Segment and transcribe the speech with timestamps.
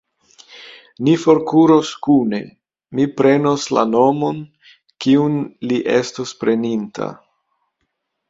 [1.07, 2.37] Ni forkuros kune:
[2.99, 4.41] mi prenos la nomon,
[5.05, 5.37] kiun
[5.71, 7.11] li estos preninta.